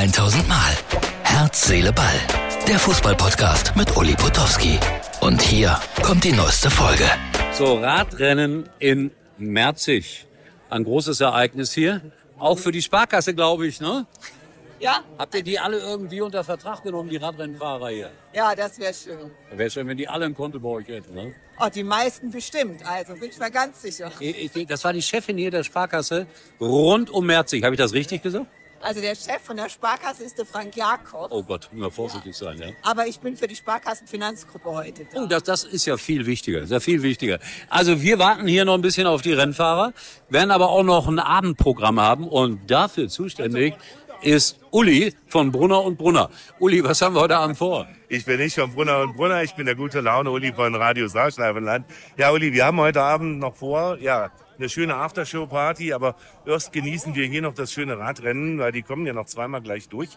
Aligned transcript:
1000 0.00 0.48
Mal. 0.48 0.72
Herz, 1.24 1.66
Seele, 1.66 1.92
Ball. 1.92 2.06
Der 2.66 2.78
Fußballpodcast 2.78 3.76
mit 3.76 3.94
Uli 3.98 4.14
Potowski. 4.14 4.78
Und 5.20 5.42
hier 5.42 5.78
kommt 6.02 6.24
die 6.24 6.32
neueste 6.32 6.70
Folge. 6.70 7.04
So, 7.52 7.74
Radrennen 7.74 8.66
in 8.78 9.10
Merzig. 9.36 10.26
Ein 10.70 10.84
großes 10.84 11.20
Ereignis 11.20 11.74
hier. 11.74 12.00
Auch 12.38 12.58
für 12.58 12.72
die 12.72 12.80
Sparkasse, 12.80 13.34
glaube 13.34 13.66
ich, 13.66 13.82
ne? 13.82 14.06
Ja, 14.78 15.00
Habt 15.18 15.34
ihr 15.34 15.42
die 15.42 15.58
alle 15.58 15.76
irgendwie 15.78 16.22
unter 16.22 16.44
Vertrag 16.44 16.82
genommen, 16.82 17.10
die 17.10 17.18
Radrennfahrer 17.18 17.90
hier? 17.90 18.10
ja, 18.32 18.54
das 18.54 18.78
wäre 18.78 18.94
schön. 18.94 19.30
Wäre 19.54 19.68
schön, 19.68 19.86
wenn 19.86 19.98
die 19.98 20.08
alle 20.08 20.24
ein 20.24 20.34
Konto 20.34 20.58
bei 20.60 20.70
euch 20.70 20.88
hätten, 20.88 21.12
ne? 21.14 21.34
Oh, 21.60 21.68
die 21.68 21.84
meisten 21.84 22.30
bestimmt, 22.30 22.86
also 22.86 23.12
bin 23.12 23.28
ich 23.28 23.38
mir 23.38 23.50
ganz 23.50 23.82
sicher. 23.82 24.10
Ich, 24.18 24.56
ich, 24.56 24.66
das 24.66 24.82
war 24.82 24.94
die 24.94 25.02
Chefin 25.02 25.36
hier 25.36 25.50
der 25.50 25.62
Sparkasse 25.62 26.26
rund 26.58 27.10
um 27.10 27.26
Merzig. 27.26 27.62
Habe 27.64 27.74
ich 27.74 27.78
das 27.78 27.92
richtig 27.92 28.22
gesagt? 28.22 28.46
Also 28.82 29.00
der 29.02 29.14
Chef 29.14 29.42
von 29.42 29.56
der 29.56 29.68
Sparkasse 29.68 30.24
ist 30.24 30.38
der 30.38 30.46
Frank 30.46 30.74
Jakob, 30.74 31.28
Oh 31.30 31.42
Gott, 31.42 31.68
immer 31.72 31.90
vorsichtig 31.90 32.34
sein, 32.34 32.58
ja. 32.58 32.68
aber 32.82 33.06
ich 33.06 33.20
bin 33.20 33.36
für 33.36 33.46
die 33.46 33.56
Sparkassenfinanzgruppe 33.56 34.70
heute 34.70 35.04
da. 35.12 35.22
Oh, 35.22 35.26
das, 35.26 35.42
das 35.42 35.64
ist 35.64 35.84
ja 35.84 35.98
viel 35.98 36.24
wichtiger, 36.24 36.66
sehr 36.66 36.80
viel 36.80 37.02
wichtiger. 37.02 37.38
Also 37.68 38.00
wir 38.00 38.18
warten 38.18 38.46
hier 38.46 38.64
noch 38.64 38.74
ein 38.74 38.80
bisschen 38.80 39.06
auf 39.06 39.20
die 39.20 39.34
Rennfahrer, 39.34 39.92
werden 40.30 40.50
aber 40.50 40.70
auch 40.70 40.82
noch 40.82 41.08
ein 41.08 41.18
Abendprogramm 41.18 42.00
haben 42.00 42.26
und 42.26 42.70
dafür 42.70 43.08
zuständig 43.08 43.74
ist 44.22 44.60
Uli 44.70 45.14
von 45.26 45.50
Brunner 45.50 45.82
und 45.82 45.98
Brunner. 45.98 46.30
Uli, 46.58 46.84
was 46.84 47.00
haben 47.00 47.14
wir 47.14 47.22
heute 47.22 47.36
Abend 47.36 47.56
vor? 47.56 47.86
Ich 48.08 48.24
bin 48.24 48.38
nicht 48.38 48.54
von 48.54 48.72
Brunner 48.72 49.00
und 49.00 49.16
Brunner, 49.16 49.42
ich 49.42 49.54
bin 49.54 49.66
der 49.66 49.74
gute 49.74 50.00
Laune 50.00 50.30
Uli 50.30 50.52
von 50.52 50.74
Radio 50.74 51.08
Saarschleifenland. 51.08 51.86
Ja, 52.16 52.30
Uli, 52.30 52.52
wir 52.52 52.66
haben 52.66 52.78
heute 52.78 53.02
Abend 53.02 53.38
noch 53.38 53.54
vor, 53.54 53.98
ja, 53.98 54.30
eine 54.58 54.68
schöne 54.68 54.94
Aftershow-Party, 54.94 55.94
aber 55.94 56.16
erst 56.46 56.72
genießen 56.72 57.14
wir 57.14 57.26
hier 57.26 57.40
noch 57.40 57.54
das 57.54 57.72
schöne 57.72 57.98
Radrennen, 57.98 58.58
weil 58.58 58.72
die 58.72 58.82
kommen 58.82 59.06
ja 59.06 59.14
noch 59.14 59.24
zweimal 59.24 59.62
gleich 59.62 59.88
durch. 59.88 60.10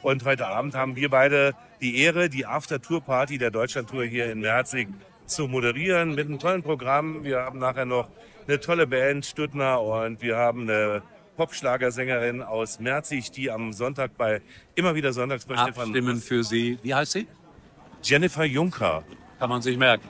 Und 0.00 0.24
heute 0.24 0.46
Abend 0.46 0.74
haben 0.74 0.96
wir 0.96 1.10
beide 1.10 1.54
die 1.82 1.98
Ehre, 1.98 2.30
die 2.30 2.46
After-Tour-Party 2.46 3.36
der 3.36 3.50
Deutschlandtour 3.50 4.04
hier 4.04 4.32
in 4.32 4.40
Merzig 4.40 4.88
zu 5.26 5.48
moderieren 5.48 6.14
mit 6.14 6.28
einem 6.28 6.38
tollen 6.38 6.62
Programm. 6.62 7.24
Wir 7.24 7.40
haben 7.40 7.58
nachher 7.58 7.84
noch 7.84 8.08
eine 8.48 8.58
tolle 8.58 8.86
Band, 8.86 9.26
Stuttner, 9.26 9.82
und 9.82 10.22
wir 10.22 10.36
haben 10.36 10.62
eine 10.62 11.02
Popschlagersängerin 11.40 12.42
aus 12.42 12.80
Merzig, 12.80 13.30
die 13.30 13.50
am 13.50 13.72
Sonntag 13.72 14.10
bei 14.18 14.42
immer 14.74 14.94
wieder 14.94 15.14
Sonntags 15.14 15.46
bei 15.46 15.54
Stefan 15.54 15.84
Abstimmen 15.84 16.20
für 16.20 16.44
Sie. 16.44 16.78
Wie 16.82 16.94
heißt 16.94 17.12
sie? 17.12 17.26
Jennifer 18.02 18.44
Juncker. 18.44 19.04
Kann 19.38 19.48
man 19.48 19.62
sich 19.62 19.78
merken. 19.78 20.06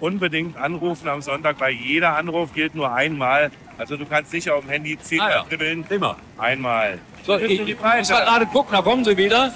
Unbedingt 0.00 0.58
anrufen 0.58 1.08
am 1.08 1.22
Sonntag, 1.22 1.58
weil 1.58 1.72
jeder 1.72 2.18
Anruf 2.18 2.52
gilt 2.52 2.74
nur 2.74 2.92
einmal. 2.92 3.50
Also 3.78 3.96
du 3.96 4.04
kannst 4.04 4.30
sicher 4.30 4.56
auf 4.56 4.64
dem 4.64 4.70
Handy 4.72 4.98
zehnmal 4.98 5.32
Ah 5.32 5.36
ja. 5.36 5.44
dribbeln. 5.44 5.84
Prima. 5.84 6.18
Einmal. 6.36 6.98
So, 7.24 7.38
ich, 7.38 7.60
ich 7.60 7.80
muss 7.80 7.80
mal 7.80 8.02
gerade 8.02 8.44
gucken, 8.44 8.72
da 8.72 8.82
kommen 8.82 9.06
sie 9.06 9.16
wieder. 9.16 9.54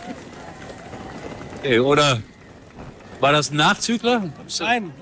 Okay, 1.58 1.78
oder 1.78 2.22
war 3.20 3.32
das 3.32 3.50
ein 3.50 3.56
Nachzügler? 3.56 4.32
Nein. 4.60 4.94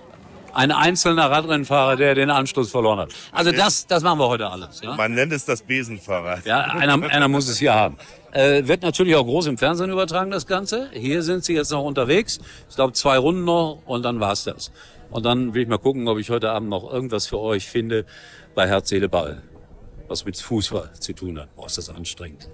Ein 0.57 0.73
einzelner 0.73 1.31
Radrennfahrer, 1.31 1.97
der 1.97 2.15
den 2.15 2.31
Anschluss 2.31 2.71
verloren 2.71 3.01
hat. 3.01 3.11
Also 3.31 3.53
das, 3.53 3.87
das 3.87 4.03
machen 4.03 4.19
wir 4.19 4.27
heute 4.27 4.49
alles. 4.49 4.81
Ja? 4.81 4.95
Man 4.95 5.13
nennt 5.13 5.31
es 5.35 5.45
das 5.45 5.61
Besenfahrrad. 5.61 6.47
Ja, 6.47 6.61
einer, 6.61 6.95
einer 7.11 7.29
muss 7.29 7.47
es 7.47 7.59
hier 7.59 7.75
haben. 7.75 7.99
Äh, 8.33 8.67
wird 8.67 8.81
natürlich 8.81 9.15
auch 9.17 9.25
groß 9.25 9.49
im 9.49 9.59
Fernsehen 9.59 9.91
übertragen, 9.91 10.31
das 10.31 10.47
Ganze. 10.47 10.89
Hier 10.95 11.23
sind 11.23 11.45
sie 11.45 11.53
jetzt 11.53 11.73
noch 11.73 11.85
unterwegs. 11.85 12.41
Ich 12.71 12.75
glaube, 12.75 12.95
zwei 12.95 13.19
Runden 13.19 13.45
noch 13.45 13.83
und 13.85 14.03
dann 14.03 14.19
war's 14.19 14.45
das. 14.45 14.73
Und 15.11 15.27
dann 15.27 15.53
will 15.53 15.61
ich 15.61 15.69
mal 15.69 15.77
gucken, 15.77 16.09
ob 16.09 16.17
ich 16.17 16.31
heute 16.31 16.51
Abend 16.51 16.71
noch 16.71 16.91
irgendwas 16.91 17.27
für 17.27 17.39
euch 17.39 17.69
finde 17.69 18.07
bei 18.55 18.67
Herz, 18.67 18.89
Seele, 18.89 19.11
Ball. 19.11 19.43
Was 20.09 20.25
mit 20.25 20.39
Fußball 20.39 20.91
zu 20.99 21.13
tun 21.13 21.39
hat. 21.39 21.55
Boah, 21.55 21.67
ist 21.67 21.77
das 21.77 21.91
anstrengend. 21.91 22.49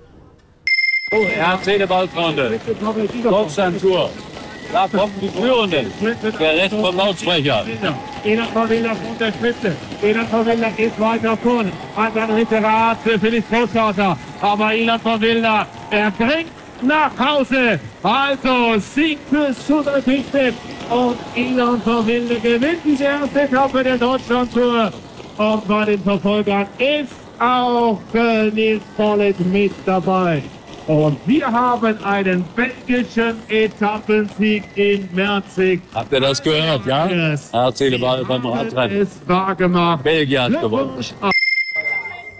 Oh, 1.12 1.24
Herz, 1.24 1.64
Seele, 1.64 1.86
Ball, 1.86 2.08
Freunde. 2.08 2.58
Deutschland-Tour. 3.22 4.10
Da 4.72 4.88
kommen 4.88 5.12
die 5.20 5.28
Führenden. 5.28 5.92
Der 6.40 6.56
Rest 6.56 6.74
vom 6.74 6.96
Lautsprecher. 6.96 7.64
Ina 8.24 8.46
Pavilla 8.54 8.94
von 8.94 9.18
der 9.20 9.32
Spitze. 9.32 9.76
Ina 10.02 10.24
Pavilla 10.24 10.70
geht 10.70 10.98
weiter 10.98 11.36
vorne. 11.36 11.70
Hat 11.94 12.16
ein 12.16 12.30
Referat 12.30 12.96
für 13.04 13.18
Felix 13.18 13.46
Großvater. 13.50 14.16
Aber 14.40 14.74
Ina 14.74 14.96
Pavilla, 14.96 15.66
er 15.90 16.10
bringt 16.12 16.52
nach 16.80 17.12
Hause. 17.18 17.78
Also 18.02 18.78
Sieg 18.78 19.18
für 19.28 19.52
Suderdichte. 19.52 20.54
Und 20.88 21.18
Ina 21.36 21.78
Pavilla 21.84 22.36
gewinnt 22.42 22.82
die 22.84 23.02
erste 23.02 23.42
Etappe 23.42 23.84
der 23.84 23.98
Deutschlandtour. 23.98 24.90
Und 25.36 25.68
bei 25.68 25.84
den 25.84 26.02
Verfolgern 26.02 26.66
ist 26.78 27.12
auch 27.38 28.00
Nils 28.54 28.82
Pollitt 28.96 29.38
mit 29.40 29.72
dabei. 29.84 30.42
Und 30.86 31.16
wir 31.26 31.46
haben 31.46 31.96
einen 32.04 32.44
belgischen 32.56 33.36
Etappensieg 33.48 34.64
in 34.74 35.08
Merzig. 35.12 35.80
Habt 35.94 36.12
ihr 36.12 36.20
das 36.20 36.42
gehört, 36.42 36.84
ja? 36.86 37.06
Yes. 37.06 37.52
Herz, 37.52 37.78
Seele, 37.78 37.98
Ball 37.98 38.24
beim 38.24 38.44
Radrennen. 38.44 39.02
Es 39.02 39.20
wahr 39.26 39.54
gemacht. 39.54 40.02
Belgien 40.02 40.54
hat 40.54 40.60
gewonnen. 40.60 41.04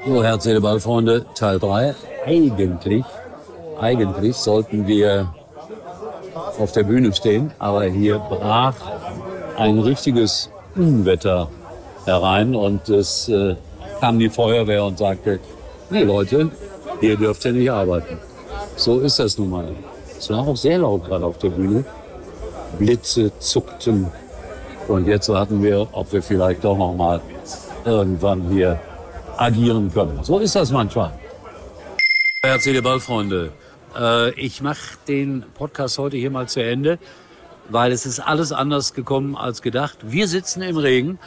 So, 0.05 0.25
Herz, 0.25 0.43
Seele, 0.43 0.61
Ball, 0.61 0.81
Freunde, 0.81 1.25
Teil 1.37 1.61
3. 1.61 1.95
Eigentlich, 2.27 3.05
eigentlich 3.81 4.37
sollten 4.37 4.89
wir 4.89 5.33
auf 6.59 6.73
der 6.73 6.83
Bühne 6.83 7.13
stehen, 7.13 7.53
aber 7.61 7.85
hier 7.85 8.19
brach 8.19 8.75
ein 9.57 9.79
richtiges 9.79 10.51
Unwetter 10.75 11.49
herein 12.07 12.57
und 12.57 12.89
es 12.89 13.29
äh, 13.29 13.55
kam 14.01 14.19
die 14.19 14.29
Feuerwehr 14.29 14.85
und 14.85 14.99
sagte, 14.99 15.39
nee 15.91 16.03
Leute, 16.03 16.51
hier 17.01 17.17
dürft 17.17 17.45
ihr 17.45 17.53
nicht 17.53 17.71
arbeiten. 17.71 18.19
So 18.83 18.99
ist 18.99 19.21
das 19.21 19.39
nun 19.39 19.51
mal. 19.51 19.69
Es 20.19 20.29
war 20.29 20.41
auch 20.41 20.57
sehr 20.57 20.79
laut 20.79 21.05
gerade 21.05 21.25
auf 21.25 21.39
der 21.39 21.51
Bühne. 21.51 21.85
Blitze 22.81 23.31
zuckten 23.39 24.11
und 24.89 25.07
jetzt 25.07 25.29
warten 25.29 25.63
wir, 25.63 25.87
ob 25.93 26.13
wir 26.13 26.21
vielleicht 26.21 26.65
doch 26.65 26.77
noch 26.77 26.93
mal 26.93 27.21
irgendwann 27.85 28.49
hier 28.49 28.81
agieren 29.37 29.93
können. 29.93 30.19
So 30.25 30.41
ist 30.41 30.57
das 30.57 30.73
manchmal. 30.73 31.13
Herzliche 32.43 32.83
Ballfreunde, 32.83 33.53
äh, 33.97 34.33
ich 34.33 34.63
mache 34.63 34.99
den 35.07 35.45
Podcast 35.55 35.99
heute 35.99 36.17
hier 36.17 36.33
mal 36.33 36.49
zu 36.49 36.61
Ende, 36.61 36.99
weil 37.69 37.93
es 37.93 38.05
ist 38.05 38.19
alles 38.19 38.51
anders 38.51 38.95
gekommen 38.95 39.37
als 39.37 39.63
gedacht. 39.63 39.99
Wir 40.03 40.27
sitzen 40.27 40.61
im 40.61 40.77
Regen. 40.77 41.21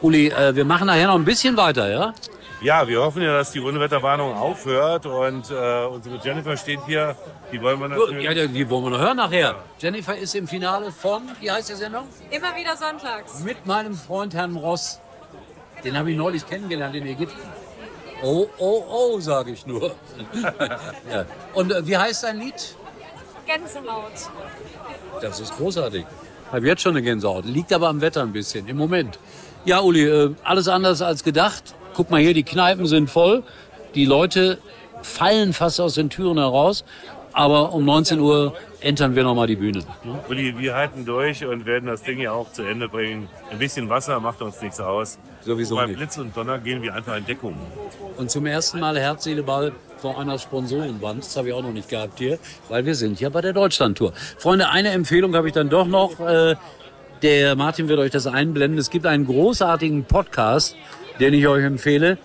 Uli, 0.00 0.28
äh, 0.28 0.56
wir 0.56 0.64
machen 0.64 0.86
nachher 0.86 1.08
noch 1.08 1.16
ein 1.16 1.26
bisschen 1.26 1.58
weiter, 1.58 1.90
ja? 1.90 2.14
Ja, 2.62 2.86
wir 2.86 3.02
hoffen 3.02 3.22
ja, 3.22 3.32
dass 3.32 3.50
die 3.50 3.58
Unwetterwarnung 3.58 4.34
aufhört. 4.34 5.04
Und 5.06 5.50
äh, 5.50 5.84
unsere 5.86 6.20
Jennifer 6.22 6.56
steht 6.56 6.78
hier. 6.86 7.16
Die 7.50 7.60
wollen 7.60 7.80
wir 7.80 7.88
natürlich. 7.88 8.24
Ja, 8.24 8.34
die 8.46 8.70
wollen 8.70 8.84
wir 8.84 8.90
noch 8.90 9.00
hören 9.00 9.16
nachher. 9.16 9.56
Jennifer 9.80 10.16
ist 10.16 10.34
im 10.36 10.46
Finale 10.46 10.92
von, 10.92 11.22
wie 11.40 11.50
heißt 11.50 11.70
die 11.70 11.74
Sendung? 11.74 12.04
Immer 12.30 12.54
wieder 12.54 12.76
sonntags. 12.76 13.40
Mit 13.40 13.66
meinem 13.66 13.94
Freund 13.94 14.34
Herrn 14.34 14.54
Ross. 14.54 15.00
Den 15.84 15.98
habe 15.98 16.12
ich 16.12 16.16
neulich 16.16 16.46
kennengelernt 16.46 16.94
in 16.94 17.04
Ägypten. 17.04 17.40
Oh, 18.22 18.46
oh, 18.58 18.84
oh, 18.88 19.20
sage 19.20 19.50
ich 19.50 19.66
nur. 19.66 19.96
ja. 21.10 21.24
Und 21.54 21.72
äh, 21.72 21.84
wie 21.84 21.96
heißt 21.96 22.22
dein 22.22 22.38
Lied? 22.38 22.76
Gänsehaut. 23.44 24.12
Das 25.20 25.40
ist 25.40 25.56
großartig. 25.56 26.06
Ich 26.46 26.52
habe 26.52 26.64
jetzt 26.64 26.82
schon 26.82 26.92
eine 26.92 27.02
Gänsehaut. 27.02 27.44
Liegt 27.44 27.72
aber 27.72 27.88
am 27.88 28.00
Wetter 28.00 28.22
ein 28.22 28.32
bisschen 28.32 28.68
im 28.68 28.76
Moment. 28.76 29.18
Ja, 29.64 29.80
Uli, 29.80 30.04
äh, 30.06 30.34
alles 30.44 30.68
anders 30.68 31.02
als 31.02 31.24
gedacht. 31.24 31.74
Guck 31.94 32.10
mal 32.10 32.20
hier, 32.20 32.34
die 32.34 32.42
Kneipen 32.42 32.86
sind 32.86 33.10
voll. 33.10 33.42
Die 33.94 34.04
Leute 34.04 34.58
fallen 35.02 35.52
fast 35.52 35.80
aus 35.80 35.94
den 35.94 36.10
Türen 36.10 36.38
heraus. 36.38 36.84
Aber 37.34 37.72
um 37.72 37.84
19 37.84 38.20
Uhr 38.20 38.54
entern 38.80 39.14
wir 39.14 39.22
nochmal 39.22 39.46
die 39.46 39.56
Bühne. 39.56 39.78
Ne? 40.04 40.20
Uli, 40.28 40.58
wir 40.58 40.74
halten 40.74 41.04
durch 41.06 41.44
und 41.44 41.64
werden 41.64 41.86
das 41.86 42.02
Ding 42.02 42.20
ja 42.20 42.32
auch 42.32 42.52
zu 42.52 42.62
Ende 42.62 42.88
bringen. 42.88 43.28
Ein 43.50 43.58
bisschen 43.58 43.88
Wasser 43.88 44.20
macht 44.20 44.42
uns 44.42 44.60
nichts 44.60 44.80
aus. 44.80 45.18
Sowieso 45.40 45.76
Bei 45.76 45.86
nicht. 45.86 45.96
Blitz 45.96 46.18
und 46.18 46.36
Donner 46.36 46.58
gehen 46.58 46.82
wir 46.82 46.94
einfach 46.94 47.16
in 47.16 47.24
Deckung. 47.24 47.56
Und 48.18 48.30
zum 48.30 48.44
ersten 48.44 48.80
Mal 48.80 48.98
Herz, 48.98 49.24
Seele, 49.24 49.42
Ball 49.42 49.72
vor 49.96 50.18
einer 50.20 50.38
Sponsorenwand. 50.38 51.24
Das 51.24 51.36
habe 51.36 51.48
ich 51.48 51.54
auch 51.54 51.62
noch 51.62 51.72
nicht 51.72 51.88
gehabt 51.88 52.18
hier, 52.18 52.38
weil 52.68 52.84
wir 52.84 52.94
sind 52.94 53.18
ja 53.18 53.30
bei 53.30 53.40
der 53.40 53.54
Deutschlandtour. 53.54 54.12
Freunde, 54.36 54.68
eine 54.68 54.90
Empfehlung 54.90 55.34
habe 55.34 55.46
ich 55.46 55.54
dann 55.54 55.70
doch 55.70 55.86
noch. 55.86 56.20
Äh, 56.20 56.56
der 57.22 57.54
Martin 57.54 57.88
wird 57.88 58.00
euch 58.00 58.10
das 58.10 58.26
einblenden. 58.26 58.78
Es 58.78 58.90
gibt 58.90 59.06
einen 59.06 59.24
großartigen 59.26 60.04
Podcast, 60.04 60.76
den 61.20 61.34
ich 61.34 61.46
euch 61.46 61.64
empfehle, 61.64 62.18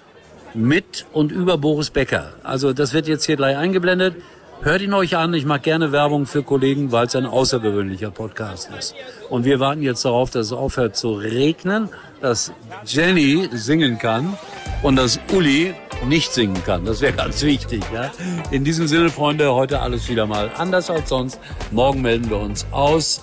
mit 0.54 1.06
und 1.14 1.32
über 1.32 1.58
Boris 1.58 1.90
Becker. 1.90 2.34
Also 2.44 2.74
das 2.74 2.94
wird 2.94 3.08
jetzt 3.08 3.26
hier 3.26 3.36
gleich 3.36 3.58
eingeblendet. 3.58 4.16
Hört 4.62 4.82
ihn 4.82 4.94
euch 4.94 5.16
an. 5.16 5.34
Ich 5.36 5.46
mache 5.46 5.60
gerne 5.60 5.92
Werbung 5.92 6.26
für 6.26 6.42
Kollegen, 6.42 6.92
weil 6.92 7.06
es 7.06 7.16
ein 7.16 7.28
außergewöhnlicher 7.28 8.10
Podcast 8.10 8.70
ist. 8.78 8.96
Und 9.30 9.46
wir 9.46 9.60
warten 9.60 9.84
jetzt 9.84 10.04
darauf, 10.04 10.32
dass 10.32 10.48
es 10.48 10.52
aufhört 10.52 10.96
zu 10.96 11.14
regnen, 11.14 11.90
dass 12.22 12.52
Jenny 12.84 13.50
singen 13.52 14.00
kann 14.00 14.36
und 14.82 14.96
dass 14.96 15.20
Uli 15.32 15.76
nicht 16.08 16.34
singen 16.34 16.62
kann. 16.66 16.86
Das 16.86 17.02
wäre 17.02 17.14
ganz 17.14 17.44
wichtig. 17.44 17.84
Ja? 17.94 18.12
In 18.50 18.64
diesem 18.64 18.88
Sinne, 18.88 19.10
Freunde, 19.10 19.54
heute 19.54 19.80
alles 19.80 20.10
wieder 20.10 20.26
mal 20.26 20.50
anders 20.58 20.90
als 20.90 21.10
sonst. 21.10 21.40
Morgen 21.72 22.02
melden 22.02 22.30
wir 22.30 22.38
uns 22.38 22.66
aus 22.72 23.22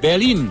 Berlin. 0.00 0.50